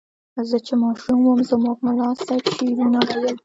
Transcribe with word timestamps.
زه 0.49 0.57
چې 0.65 0.73
ماشوم 0.81 1.19
وم 1.23 1.39
زموږ 1.49 1.77
ملا 1.85 2.09
صیب 2.25 2.41
به 2.43 2.49
شعرونه 2.57 2.99
ویل. 3.21 3.37